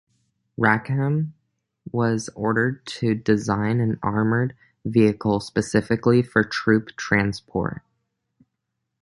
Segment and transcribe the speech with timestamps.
[0.57, 1.35] Rackham
[1.91, 7.83] was ordered to design an armoured vehicle specifically for troop transport.